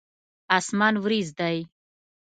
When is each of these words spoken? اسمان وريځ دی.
اسمان 0.57 0.93
وريځ 1.03 1.27
دی. 1.39 1.57